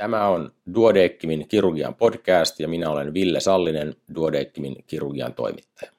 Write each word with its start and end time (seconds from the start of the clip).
Tämä 0.00 0.28
on 0.28 0.52
Duodeckimin 0.74 1.48
kirurgian 1.48 1.94
podcast 1.94 2.60
ja 2.60 2.68
minä 2.68 2.90
olen 2.90 3.14
Ville 3.14 3.40
Sallinen, 3.40 3.96
Duodeckimin 4.14 4.76
kirurgian 4.86 5.34
toimittaja. 5.34 5.92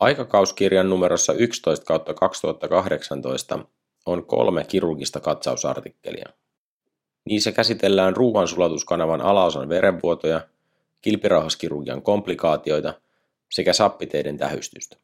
Aikakauskirjan 0.00 0.90
numerossa 0.90 1.32
11 1.32 1.86
kautta 1.86 2.14
2018 2.14 3.58
on 4.06 4.26
kolme 4.26 4.64
kirurgista 4.64 5.20
katsausartikkelia. 5.20 6.28
Niissä 7.24 7.52
käsitellään 7.52 8.16
ruoansulatuskanavan 8.16 9.20
alaosan 9.20 9.68
verenvuotoja, 9.68 10.40
kilpirauhaskirurgian 11.02 12.02
komplikaatioita 12.02 12.94
sekä 13.50 13.72
sappiteiden 13.72 14.38
tähystystä. 14.38 14.96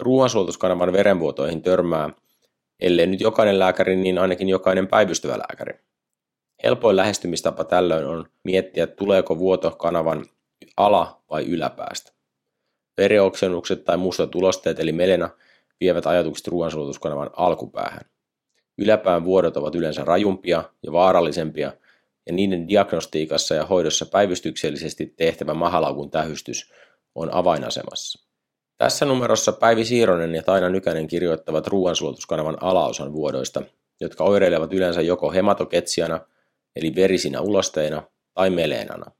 Ruoansulatuskanavan 0.00 0.92
verenvuotoihin 0.92 1.62
törmää, 1.62 2.10
ellei 2.80 3.06
nyt 3.06 3.20
jokainen 3.20 3.58
lääkäri, 3.58 3.96
niin 3.96 4.18
ainakin 4.18 4.48
jokainen 4.48 4.88
päivystävä 4.88 5.38
lääkäri. 5.38 5.91
Helpoin 6.64 6.96
lähestymistapa 6.96 7.64
tällöin 7.64 8.06
on 8.06 8.26
miettiä, 8.44 8.86
tuleeko 8.86 9.38
vuoto 9.38 9.70
kanavan 9.70 10.26
ala- 10.76 11.22
vai 11.30 11.44
yläpäästä. 11.44 12.12
Verioksennukset 12.98 13.84
tai 13.84 13.96
mustat 13.96 14.34
ulosteet 14.34 14.80
eli 14.80 14.92
melena 14.92 15.30
vievät 15.80 16.06
ajatukset 16.06 16.48
ruoansulutuskanavan 16.48 17.30
alkupäähän. 17.36 18.00
Yläpään 18.78 19.24
vuodot 19.24 19.56
ovat 19.56 19.74
yleensä 19.74 20.04
rajumpia 20.04 20.64
ja 20.82 20.92
vaarallisempia, 20.92 21.72
ja 22.26 22.32
niiden 22.32 22.68
diagnostiikassa 22.68 23.54
ja 23.54 23.66
hoidossa 23.66 24.06
päivystyksellisesti 24.06 25.06
tehtävä 25.16 25.54
mahalaukun 25.54 26.10
tähystys 26.10 26.72
on 27.14 27.34
avainasemassa. 27.34 28.28
Tässä 28.78 29.04
numerossa 29.04 29.52
Päivi 29.52 29.84
Siironen 29.84 30.34
ja 30.34 30.42
Taina 30.42 30.68
Nykänen 30.68 31.08
kirjoittavat 31.08 31.66
ruoansulutuskanavan 31.66 32.56
alaosan 32.60 33.12
vuodoista, 33.12 33.62
jotka 34.00 34.24
oireilevat 34.24 34.72
yleensä 34.72 35.00
joko 35.00 35.32
hematoketsiana– 35.32 36.20
eli 36.76 36.94
verisinä 36.94 37.40
ulosteina 37.40 38.02
tai 38.34 38.50
meleenana. 38.50 39.10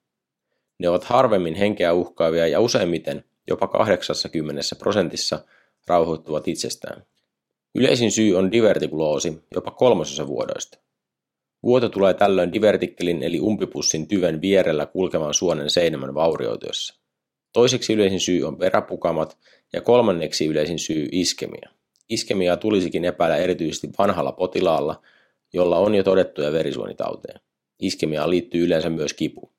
Ne 0.78 0.88
ovat 0.88 1.04
harvemmin 1.04 1.54
henkeä 1.54 1.92
uhkaavia 1.92 2.46
ja 2.46 2.60
useimmiten 2.60 3.24
jopa 3.48 3.66
80 3.66 4.62
prosentissa 4.78 5.44
rauhoittuvat 5.86 6.48
itsestään. 6.48 7.06
Yleisin 7.74 8.10
syy 8.10 8.34
on 8.36 8.52
divertikuloosi, 8.52 9.42
jopa 9.54 9.70
kolmasosa 9.70 10.26
vuodoista. 10.26 10.78
Vuoto 11.62 11.88
tulee 11.88 12.14
tällöin 12.14 12.52
divertikkelin 12.52 13.22
eli 13.22 13.40
umpipussin 13.40 14.08
tyven 14.08 14.40
vierellä 14.40 14.86
kulkevan 14.86 15.34
suonen 15.34 15.70
seinämän 15.70 16.14
vaurioituessa. 16.14 16.94
Toiseksi 17.52 17.92
yleisin 17.92 18.20
syy 18.20 18.44
on 18.44 18.58
peräpukamat 18.58 19.38
ja 19.72 19.80
kolmanneksi 19.80 20.46
yleisin 20.46 20.78
syy 20.78 21.08
iskemia. 21.12 21.70
Iskemiaa 22.08 22.56
tulisikin 22.56 23.04
epäillä 23.04 23.36
erityisesti 23.36 23.90
vanhalla 23.98 24.32
potilaalla, 24.32 25.02
jolla 25.52 25.78
on 25.78 25.94
jo 25.94 26.02
todettuja 26.02 26.52
verisuonitauteja. 26.52 27.38
Iskemiaan 27.78 28.30
liittyy 28.30 28.64
yleensä 28.64 28.90
myös 28.90 29.14
kipu. 29.14 29.52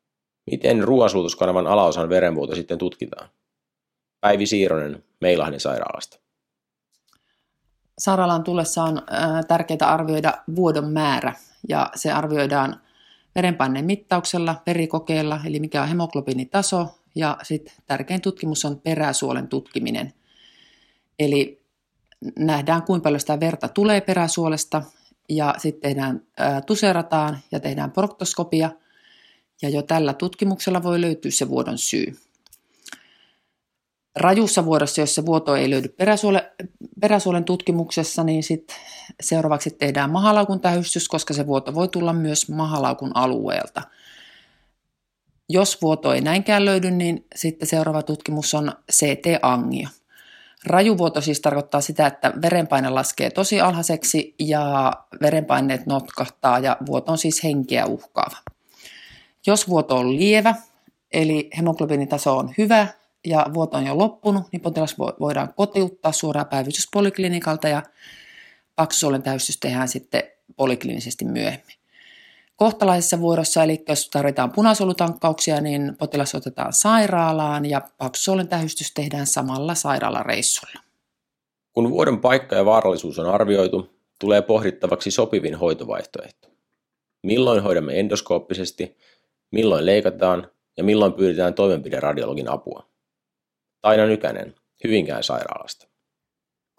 Miten 0.51 0.83
ruoansulutuskanavan 0.83 1.67
alaosan 1.67 2.09
verenvuoto 2.09 2.55
sitten 2.55 2.77
tutkitaan? 2.77 3.29
Päivi 4.21 4.45
Siironen 4.45 5.03
Meilahden 5.21 5.59
sairaalasta. 5.59 6.19
Sairaalaan 7.99 8.43
tullessa 8.43 8.83
on 8.83 9.01
tärkeää 9.47 9.93
arvioida 9.93 10.33
vuodon 10.55 10.91
määrä 10.91 11.33
ja 11.69 11.89
se 11.95 12.11
arvioidaan 12.11 12.81
verenpaineen 13.35 13.85
mittauksella, 13.85 14.61
verikokeella, 14.65 15.39
eli 15.45 15.59
mikä 15.59 15.81
on 15.81 15.87
hemoglobiinitaso 15.87 16.87
ja 17.15 17.37
sitten 17.43 17.73
tärkein 17.85 18.21
tutkimus 18.21 18.65
on 18.65 18.79
peräsuolen 18.79 19.47
tutkiminen. 19.47 20.13
Eli 21.19 21.61
nähdään 22.39 22.83
kuinka 22.83 23.03
paljon 23.03 23.19
sitä 23.19 23.39
verta 23.39 23.67
tulee 23.67 24.01
peräsuolesta 24.01 24.81
ja 25.29 25.55
sitten 25.57 25.81
tehdään, 25.81 26.21
ää, 26.37 26.61
tuserataan 26.61 27.39
ja 27.51 27.59
tehdään 27.59 27.91
proktoskopia 27.91 28.69
ja 29.61 29.69
jo 29.69 29.81
tällä 29.81 30.13
tutkimuksella 30.13 30.83
voi 30.83 31.01
löytyä 31.01 31.31
se 31.31 31.49
vuodon 31.49 31.77
syy. 31.77 32.19
Rajussa 34.15 34.65
vuodossa, 34.65 35.01
jos 35.01 35.15
se 35.15 35.25
vuoto 35.25 35.55
ei 35.55 35.69
löydy 35.69 35.87
peräsuole, 35.89 36.51
peräsuolen 37.01 37.43
tutkimuksessa, 37.43 38.23
niin 38.23 38.43
sit 38.43 38.75
seuraavaksi 39.21 39.69
tehdään 39.69 40.09
mahalaukun 40.09 40.59
tähystys, 40.59 41.07
koska 41.07 41.33
se 41.33 41.47
vuoto 41.47 41.73
voi 41.73 41.87
tulla 41.87 42.13
myös 42.13 42.49
mahalaukun 42.49 43.11
alueelta. 43.13 43.81
Jos 45.49 45.81
vuoto 45.81 46.13
ei 46.13 46.21
näinkään 46.21 46.65
löydy, 46.65 46.91
niin 46.91 47.25
sitten 47.35 47.67
seuraava 47.67 48.03
tutkimus 48.03 48.53
on 48.53 48.73
CT-angio. 48.91 49.89
Rajuvuoto 50.65 51.21
siis 51.21 51.41
tarkoittaa 51.41 51.81
sitä, 51.81 52.07
että 52.07 52.33
verenpaine 52.41 52.89
laskee 52.89 53.29
tosi 53.29 53.61
alhaiseksi 53.61 54.35
ja 54.39 54.93
verenpaineet 55.21 55.85
notkahtaa 55.85 56.59
ja 56.59 56.77
vuoto 56.85 57.11
on 57.11 57.17
siis 57.17 57.43
henkeä 57.43 57.85
uhkaava. 57.85 58.37
Jos 59.47 59.69
vuoto 59.69 59.95
on 59.95 60.17
lievä, 60.17 60.55
eli 61.11 61.49
hemoglobiinitaso 61.57 62.37
on 62.37 62.53
hyvä 62.57 62.87
ja 63.25 63.45
vuoto 63.53 63.77
on 63.77 63.85
jo 63.85 63.97
loppunut, 63.97 64.43
niin 64.51 64.61
potilas 64.61 64.95
voidaan 64.99 65.53
kotiuttaa 65.53 66.11
suoraan 66.11 66.47
päivystyspoliklinikalta 66.47 67.67
ja 67.67 67.83
paksusuolen 68.75 69.23
täystys 69.23 69.57
tehdään 69.57 69.87
sitten 69.87 70.23
poliklinisesti 70.55 71.25
myöhemmin. 71.25 71.82
Kohtalaisessa 72.55 73.19
vuorossa, 73.19 73.63
eli 73.63 73.83
jos 73.89 74.09
tarvitaan 74.09 74.51
punasolutankkauksia, 74.51 75.61
niin 75.61 75.95
potilas 75.99 76.35
otetaan 76.35 76.73
sairaalaan 76.73 77.65
ja 77.65 77.81
paksusolen 77.97 78.47
tähystys 78.47 78.93
tehdään 78.93 79.27
samalla 79.27 79.75
sairaalareissulla. 79.75 80.79
Kun 81.73 81.89
vuoden 81.89 82.19
paikka 82.19 82.55
ja 82.55 82.65
vaarallisuus 82.65 83.19
on 83.19 83.25
arvioitu, 83.33 83.89
tulee 84.19 84.41
pohdittavaksi 84.41 85.11
sopivin 85.11 85.55
hoitovaihtoehto. 85.55 86.47
Milloin 87.23 87.63
hoidamme 87.63 87.99
endoskooppisesti, 87.99 88.97
milloin 89.51 89.85
leikataan 89.85 90.51
ja 90.77 90.83
milloin 90.83 91.13
pyydetään 91.13 91.53
toimenpideradiologin 91.53 92.49
apua. 92.49 92.89
Taina 93.81 94.05
Nykänen, 94.05 94.55
Hyvinkään 94.83 95.23
sairaalasta. 95.23 95.87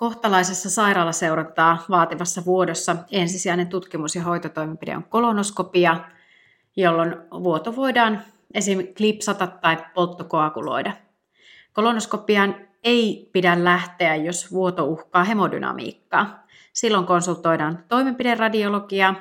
Kohtalaisessa 0.04 0.70
sairaalaseurantaa 0.70 1.84
vaativassa 1.90 2.44
vuodossa 2.44 2.96
ensisijainen 3.10 3.66
tutkimus- 3.66 4.16
ja 4.16 4.22
hoitotoimenpide 4.22 4.96
on 4.96 5.04
kolonoskopia, 5.04 5.96
jolloin 6.76 7.16
vuoto 7.30 7.76
voidaan 7.76 8.22
esim. 8.54 8.78
klipsata 8.96 9.46
tai 9.46 9.76
polttokoaguloida. 9.94 10.92
Kolonoskopiaan 11.72 12.56
ei 12.82 13.30
pidä 13.32 13.64
lähteä, 13.64 14.16
jos 14.16 14.52
vuoto 14.52 14.84
uhkaa 14.84 15.24
hemodynamiikkaa. 15.24 16.46
Silloin 16.72 17.06
konsultoidaan 17.06 17.84
toimenpideradiologia, 17.88 19.14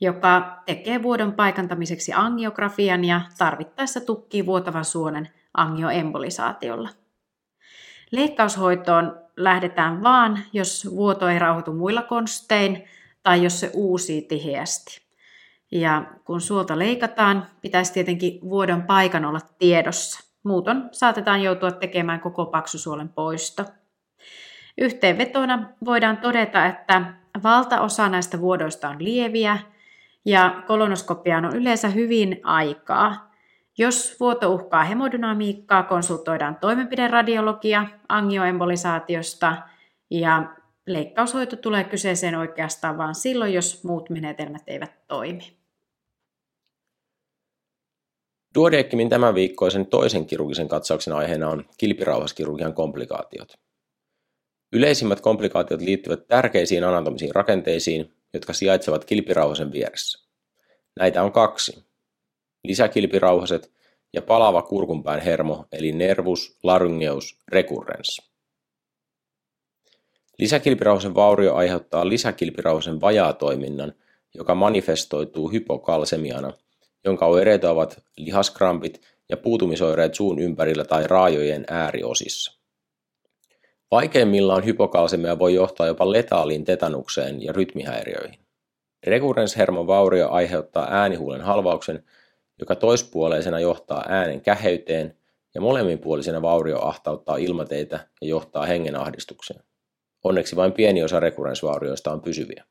joka 0.00 0.62
tekee 0.66 1.02
vuodon 1.02 1.32
paikantamiseksi 1.32 2.12
angiografian 2.12 3.04
ja 3.04 3.20
tarvittaessa 3.38 4.00
tukkii 4.00 4.46
vuotavan 4.46 4.84
suonen 4.84 5.28
angioembolisaatiolla. 5.54 7.01
Leikkaushoitoon 8.12 9.20
lähdetään 9.36 10.02
vaan, 10.02 10.38
jos 10.52 10.88
vuoto 10.96 11.28
ei 11.28 11.38
rauhoitu 11.38 11.72
muilla 11.72 12.02
konstein 12.02 12.84
tai 13.22 13.42
jos 13.42 13.60
se 13.60 13.70
uusii 13.74 14.22
tiheästi. 14.22 15.02
Ja 15.70 16.04
kun 16.24 16.40
suolta 16.40 16.78
leikataan, 16.78 17.46
pitäisi 17.60 17.92
tietenkin 17.92 18.40
vuodon 18.40 18.82
paikan 18.82 19.24
olla 19.24 19.40
tiedossa. 19.58 20.20
Muuton 20.42 20.88
saatetaan 20.92 21.42
joutua 21.42 21.70
tekemään 21.70 22.20
koko 22.20 22.46
paksusuolen 22.46 23.08
poisto. 23.08 23.64
Yhteenvetona 24.78 25.68
voidaan 25.84 26.16
todeta, 26.16 26.66
että 26.66 27.14
valtaosa 27.42 28.08
näistä 28.08 28.40
vuodoista 28.40 28.88
on 28.88 29.04
lieviä 29.04 29.58
ja 30.24 30.62
kolonoskopiaan 30.66 31.44
on 31.44 31.56
yleensä 31.56 31.88
hyvin 31.88 32.40
aikaa, 32.44 33.31
jos 33.78 34.16
vuoto 34.20 34.54
uhkaa 34.54 34.84
hemodynamiikkaa, 34.84 35.82
konsultoidaan 35.82 36.56
toimenpideradiologia 36.56 37.86
angioembolisaatiosta 38.08 39.56
ja 40.10 40.54
leikkaushoito 40.86 41.56
tulee 41.56 41.84
kyseeseen 41.84 42.34
oikeastaan 42.34 42.98
vain 42.98 43.14
silloin, 43.14 43.54
jos 43.54 43.84
muut 43.84 44.10
menetelmät 44.10 44.62
eivät 44.66 45.06
toimi. 45.08 45.56
Duodeckimin 48.54 49.08
tämän 49.08 49.34
viikkoisen 49.34 49.86
toisen 49.86 50.26
kirurgisen 50.26 50.68
katsauksen 50.68 51.14
aiheena 51.14 51.48
on 51.48 51.64
kilpirauhaskirurgian 51.78 52.74
komplikaatiot. 52.74 53.52
Yleisimmät 54.72 55.20
komplikaatiot 55.20 55.80
liittyvät 55.80 56.26
tärkeisiin 56.28 56.84
anatomisiin 56.84 57.34
rakenteisiin, 57.34 58.14
jotka 58.34 58.52
sijaitsevat 58.52 59.04
kilpirauhasen 59.04 59.72
vieressä. 59.72 60.28
Näitä 60.96 61.22
on 61.22 61.32
kaksi, 61.32 61.91
lisäkilpirauhaset 62.64 63.72
ja 64.12 64.22
palava 64.22 64.62
kurkunpään 64.62 65.20
hermo 65.20 65.66
eli 65.72 65.92
nervus 65.92 66.58
laryngeus 66.62 67.38
recurrens. 67.48 68.32
Lisäkilpirauhasen 70.38 71.14
vaurio 71.14 71.54
aiheuttaa 71.54 72.08
lisäkilpirauhasen 72.08 73.00
vajaatoiminnan, 73.00 73.92
joka 74.34 74.54
manifestoituu 74.54 75.52
hypokalsemiana, 75.52 76.52
jonka 77.04 77.26
oireita 77.26 77.70
ovat 77.70 78.02
lihaskrampit 78.16 79.00
ja 79.28 79.36
puutumisoireet 79.36 80.14
suun 80.14 80.38
ympärillä 80.38 80.84
tai 80.84 81.06
raajojen 81.06 81.64
ääriosissa. 81.70 82.58
Vaikeimmillaan 83.90 84.64
hypokalsemia 84.64 85.38
voi 85.38 85.54
johtaa 85.54 85.86
jopa 85.86 86.12
letaaliin 86.12 86.64
tetanukseen 86.64 87.42
ja 87.42 87.52
rytmihäiriöihin. 87.52 88.38
Rekurenshermon 89.06 89.86
vaurio 89.86 90.30
aiheuttaa 90.30 90.88
äänihuulen 90.90 91.40
halvauksen, 91.40 92.04
joka 92.62 92.76
toispuoleisena 92.76 93.60
johtaa 93.60 94.04
äänen 94.08 94.40
käheyteen 94.40 95.16
ja 95.54 95.60
molemminpuolisena 95.60 96.42
vaurio 96.42 96.86
ahtauttaa 96.86 97.36
ilmateitä 97.36 98.08
ja 98.20 98.28
johtaa 98.28 98.66
hengenahdistukseen. 98.66 99.60
Onneksi 100.24 100.56
vain 100.56 100.72
pieni 100.72 101.04
osa 101.04 101.20
rekurensvaurioista 101.20 102.12
on 102.12 102.20
pysyviä. 102.20 102.64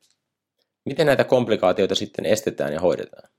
Miten 0.85 1.05
näitä 1.05 1.23
komplikaatioita 1.23 1.95
sitten 1.95 2.25
estetään 2.25 2.73
ja 2.73 2.79
hoidetaan? 2.79 3.29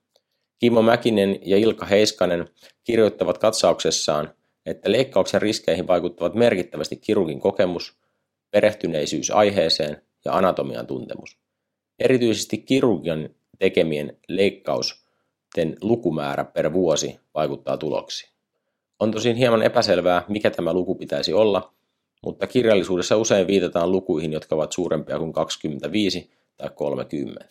Kimmo 0.59 0.83
Mäkinen 0.83 1.39
ja 1.43 1.57
Ilkka 1.57 1.87
Heiskanen 1.87 2.49
kirjoittavat 2.85 3.39
katsauksessaan, 3.39 4.35
että 4.67 4.93
leikkauksen 4.93 5.43
riskeihin 5.43 5.87
vaikuttavat 5.87 6.35
merkittävästi 6.35 6.97
kirurgin 6.97 7.41
kokemus, 7.41 7.99
perehtyneisyys 8.51 9.31
aiheeseen 9.31 10.03
ja 10.25 10.33
anatomian 10.33 10.87
tuntemus. 10.87 11.39
Erityisesti 11.99 12.59
kirurgian 12.59 13.29
tekemien 13.59 14.19
leikkausten 15.57 15.89
lukumäärä 15.89 16.45
per 16.45 16.73
vuosi 16.73 17.21
vaikuttaa 17.35 17.77
tuloksiin. 17.77 18.33
On 18.99 19.11
tosin 19.11 19.37
hieman 19.37 19.63
epäselvää, 19.63 20.25
mikä 20.29 20.51
tämä 20.51 20.73
luku 20.73 20.95
pitäisi 20.95 21.33
olla, 21.33 21.73
mutta 22.25 22.47
kirjallisuudessa 22.47 23.17
usein 23.17 23.47
viitataan 23.47 23.93
lukuihin, 23.93 24.33
jotka 24.33 24.55
ovat 24.55 24.73
suurempia 24.73 25.19
kuin 25.19 25.33
25 25.33 26.31
tai 26.57 26.71
30. 26.75 27.47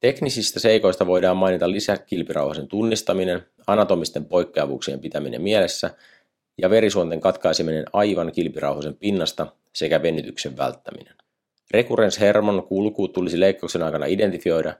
Teknisistä 0.00 0.60
seikoista 0.60 1.06
voidaan 1.06 1.36
mainita 1.36 1.70
lisäkilpirauhasen 1.70 2.68
tunnistaminen, 2.68 3.46
anatomisten 3.66 4.24
poikkeavuuksien 4.24 5.00
pitäminen 5.00 5.42
mielessä 5.42 5.90
ja 6.58 6.70
verisuonten 6.70 7.20
katkaiseminen 7.20 7.84
aivan 7.92 8.32
kilpirauhasen 8.32 8.96
pinnasta 8.96 9.46
sekä 9.72 10.02
venytyksen 10.02 10.56
välttäminen. 10.56 11.14
Rekurrenshermon 11.70 12.62
kulku 12.62 13.08
tulisi 13.08 13.40
leikkauksen 13.40 13.82
aikana 13.82 14.06
identifioida 14.06 14.74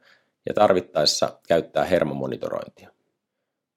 ja 0.46 0.55
tarvittaessa 0.55 1.41
käyttää 1.49 1.85
hermomonitorointia. 1.85 2.91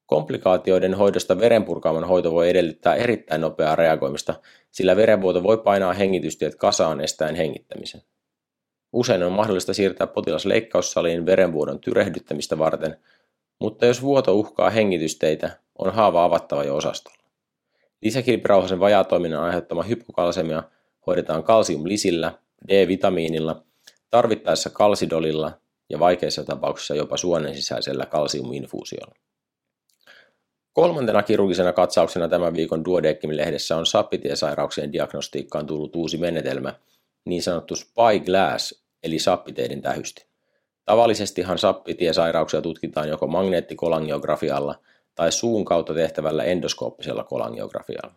Komplikaatioiden 0.06 0.94
hoidosta 0.94 1.40
verenpurkaaman 1.40 2.04
hoito 2.04 2.32
voi 2.32 2.50
edellyttää 2.50 2.94
erittäin 2.94 3.40
nopeaa 3.40 3.76
reagoimista, 3.76 4.34
sillä 4.70 4.96
verenvuoto 4.96 5.42
voi 5.42 5.58
painaa 5.58 5.92
hengitystiet 5.92 6.54
kasaan 6.54 7.00
estäen 7.00 7.34
hengittämisen. 7.34 8.02
Usein 8.92 9.22
on 9.22 9.32
mahdollista 9.32 9.74
siirtää 9.74 10.06
potilas 10.06 10.46
leikkaussaliin 10.46 11.26
verenvuodon 11.26 11.80
tyrehdyttämistä 11.80 12.58
varten, 12.58 12.96
mutta 13.60 13.86
jos 13.86 14.02
vuoto 14.02 14.34
uhkaa 14.34 14.70
hengitysteitä, 14.70 15.50
on 15.78 15.92
haava 15.92 16.24
avattava 16.24 16.64
jo 16.64 16.76
osastolla. 16.76 17.18
Lisäkilpirauhasen 18.02 18.80
vajaatoiminnan 18.80 19.44
aiheuttama 19.44 19.82
hypokalsemia 19.82 20.62
hoidetaan 21.06 21.42
kalsiumlisillä, 21.42 22.32
D-vitamiinilla, 22.68 23.62
tarvittaessa 24.10 24.70
kalsidolilla 24.70 25.52
ja 25.90 25.98
vaikeissa 25.98 26.44
tapauksissa 26.44 26.94
jopa 26.94 27.16
suonen 27.16 27.54
sisäisellä 27.54 28.06
kalsiuminfuusiolla. 28.06 29.14
Kolmantena 30.72 31.22
kirurgisena 31.22 31.72
katsauksena 31.72 32.28
tämän 32.28 32.54
viikon 32.54 32.84
Duodeckim-lehdessä 32.84 33.76
on 33.76 33.86
sappitiesairauksien 33.86 34.92
diagnostiikkaan 34.92 35.66
tullut 35.66 35.96
uusi 35.96 36.16
menetelmä, 36.18 36.74
niin 37.24 37.42
sanottu 37.42 37.76
spyglass 37.76 38.84
eli 39.02 39.18
sappiteiden 39.18 39.82
tähystin. 39.82 40.26
Tavallisestihan 40.84 41.58
sappitiesairauksia 41.58 42.62
tutkitaan 42.62 43.08
joko 43.08 43.26
magneettikolangiografialla 43.26 44.80
tai 45.14 45.32
suun 45.32 45.64
kautta 45.64 45.94
tehtävällä 45.94 46.44
endoskooppisella 46.44 47.24
kolangiografialla. 47.24 48.14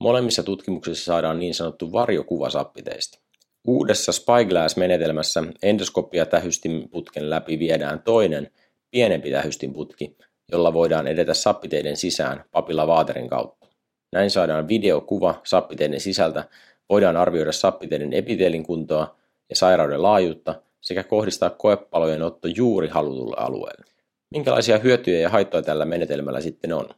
Molemmissa 0.00 0.42
tutkimuksissa 0.42 1.04
saadaan 1.04 1.38
niin 1.38 1.54
sanottu 1.54 1.92
varjokuva 1.92 2.50
sappiteista. 2.50 3.18
Uudessa 3.66 4.12
Spyglass-menetelmässä 4.12 5.42
endoskopia 5.62 6.26
tähystinputken 6.26 7.30
läpi 7.30 7.58
viedään 7.58 8.02
toinen, 8.02 8.50
pienempi 8.90 9.30
tähystinputki, 9.30 10.16
jolla 10.52 10.72
voidaan 10.72 11.06
edetä 11.06 11.34
sappiteiden 11.34 11.96
sisään 11.96 12.44
papilla 12.50 12.86
vaaterin 12.86 13.28
kautta. 13.28 13.66
Näin 14.12 14.30
saadaan 14.30 14.68
videokuva 14.68 15.40
sappiteiden 15.44 16.00
sisältä, 16.00 16.48
voidaan 16.90 17.16
arvioida 17.16 17.52
sappiteiden 17.52 18.12
epiteelin 18.12 18.62
kuntoa 18.62 19.16
ja 19.50 19.56
sairauden 19.56 20.02
laajuutta 20.02 20.62
sekä 20.80 21.02
kohdistaa 21.02 21.50
koepalojen 21.50 22.22
otto 22.22 22.48
juuri 22.48 22.88
halutulle 22.88 23.36
alueelle. 23.38 23.84
Minkälaisia 24.30 24.78
hyötyjä 24.78 25.20
ja 25.20 25.28
haittoja 25.28 25.62
tällä 25.62 25.84
menetelmällä 25.84 26.40
sitten 26.40 26.72
on? 26.72 26.88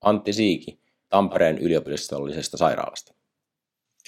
Antti 0.00 0.32
Siiki, 0.32 0.78
Tampereen 1.08 1.58
yliopistollisesta 1.58 2.56
sairaalasta. 2.56 3.17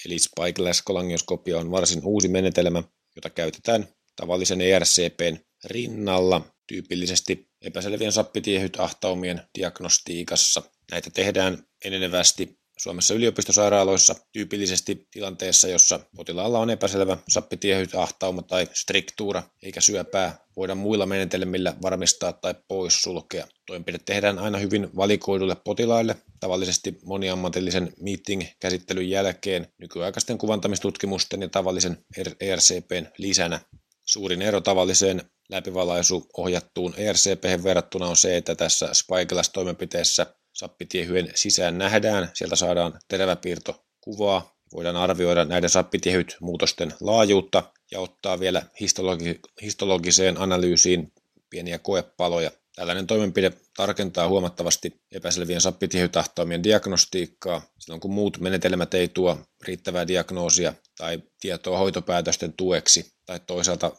Eli 0.06 0.18
spyglass-kolangioskopia 0.18 1.58
on 1.58 1.70
varsin 1.70 2.00
uusi 2.04 2.28
menetelmä, 2.28 2.82
jota 3.16 3.30
käytetään 3.30 3.88
tavallisen 4.16 4.60
ERCPn 4.60 5.38
rinnalla 5.64 6.54
tyypillisesti 6.66 7.50
epäselvien 7.62 8.12
sappitiehyt-ahtaumien 8.12 9.42
diagnostiikassa. 9.58 10.62
Näitä 10.90 11.10
tehdään 11.10 11.66
enenevästi 11.84 12.59
Suomessa 12.82 13.14
yliopistosairaaloissa 13.14 14.14
tyypillisesti 14.32 15.06
tilanteessa, 15.10 15.68
jossa 15.68 16.00
potilaalla 16.16 16.58
on 16.58 16.70
epäselvä 16.70 17.16
sappitiehyt-ahtauma 17.28 18.42
tai 18.42 18.68
striktuura, 18.72 19.42
eikä 19.62 19.80
syöpää 19.80 20.38
voida 20.56 20.74
muilla 20.74 21.06
menetelmillä 21.06 21.76
varmistaa 21.82 22.32
tai 22.32 22.54
poissulkea. 22.68 23.46
Toimenpide 23.66 23.98
tehdään 24.04 24.38
aina 24.38 24.58
hyvin 24.58 24.90
valikoidulle 24.96 25.56
potilaille, 25.64 26.16
tavallisesti 26.40 26.98
moniammatillisen 27.04 27.92
meeting-käsittelyn 28.00 29.10
jälkeen 29.10 29.72
nykyaikaisten 29.78 30.38
kuvantamistutkimusten 30.38 31.42
ja 31.42 31.48
tavallisen 31.48 32.04
ERCPn 32.40 33.06
lisänä. 33.18 33.60
Suurin 34.04 34.42
ero 34.42 34.60
tavalliseen 34.60 35.22
läpivalaisu-ohjattuun 35.50 36.94
ERCP 36.96 37.64
verrattuna 37.64 38.06
on 38.06 38.16
se, 38.16 38.36
että 38.36 38.54
tässä 38.54 38.90
Spyglass-toimenpiteessä 38.92 40.26
sappitiehyjen 40.60 41.32
sisään 41.34 41.78
nähdään, 41.78 42.30
sieltä 42.34 42.56
saadaan 42.56 43.00
teräväpiirto 43.08 43.84
kuvaa, 44.00 44.56
voidaan 44.72 44.96
arvioida 44.96 45.44
näiden 45.44 45.70
sappitiehyt 45.70 46.36
muutosten 46.40 46.92
laajuutta 47.00 47.72
ja 47.90 48.00
ottaa 48.00 48.40
vielä 48.40 48.62
histologi- 48.80 49.40
histologiseen 49.62 50.40
analyysiin 50.40 51.12
pieniä 51.50 51.78
koepaloja. 51.78 52.50
Tällainen 52.76 53.06
toimenpide 53.06 53.52
tarkentaa 53.76 54.28
huomattavasti 54.28 55.00
epäselvien 55.12 55.60
sappitiehytahtaumien 55.60 56.62
diagnostiikkaa 56.62 57.62
silloin, 57.78 58.00
kun 58.00 58.12
muut 58.12 58.38
menetelmät 58.38 58.94
ei 58.94 59.08
tuo 59.08 59.38
riittävää 59.66 60.06
diagnoosia 60.06 60.74
tai 60.98 61.22
tietoa 61.40 61.78
hoitopäätösten 61.78 62.52
tueksi, 62.52 63.12
tai 63.26 63.40
toisaalta 63.46 63.92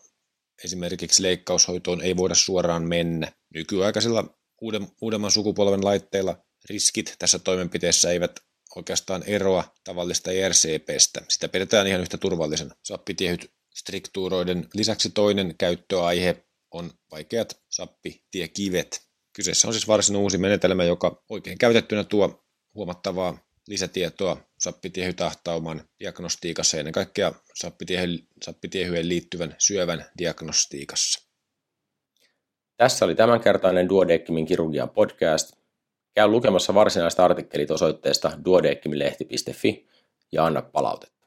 esimerkiksi 0.64 1.24
leikkaushoitoon 1.24 2.02
ei 2.02 2.18
voida 2.18 2.36
suoraan 2.36 2.84
mennä. 2.84 3.32
Nykyaikaisilla 3.54 4.38
uudemman 5.02 5.32
sukupolven 5.32 5.86
laitteilla 5.86 6.38
riskit 6.70 7.16
tässä 7.20 7.40
toimenpiteessä 7.40 8.12
eivät 8.12 8.40
oikeastaan 8.76 9.24
eroa 9.26 9.76
tavallista 9.84 10.32
ERCPstä. 10.32 11.22
Sitä 11.30 11.50
pidetään 11.50 11.88
ihan 11.88 12.02
yhtä 12.02 12.18
turvallisena. 12.18 12.76
Sappitiehyt 12.84 13.52
striktuuroiden 13.70 14.68
lisäksi 14.74 15.10
toinen 15.10 15.56
käyttöaihe 15.58 16.46
on 16.72 16.92
vaikeat 17.12 17.62
sappitiekivet. 17.70 19.02
Kyseessä 19.34 19.68
on 19.68 19.74
siis 19.74 19.88
varsin 19.88 20.16
uusi 20.16 20.38
menetelmä, 20.38 20.84
joka 20.84 21.24
oikein 21.30 21.58
käytettynä 21.58 22.04
tuo 22.04 22.44
huomattavaa 22.76 23.38
lisätietoa 23.68 24.38
sappitiehytahtauman 24.60 25.90
diagnostiikassa 26.00 26.78
ja 26.78 26.80
ennen 26.80 26.94
kaikkea 26.94 27.32
sappitiehyjen 28.44 29.10
liittyvän 29.10 29.56
syövän 29.58 30.06
diagnostiikassa. 30.18 31.28
Tässä 32.78 33.06
oli 33.06 33.16
tämänkertainen 33.16 33.90
Duodeckimin 33.90 34.46
kirurgian 34.46 34.90
podcast. 34.90 35.61
Käy 36.14 36.28
lukemassa 36.28 36.74
varsinaiset 36.74 37.20
artikkelit 37.20 37.72
osoitteesta 37.72 38.32
duodeckimilehti.fi 38.46 39.88
ja 40.32 40.46
anna 40.46 40.62
palautetta. 40.62 41.21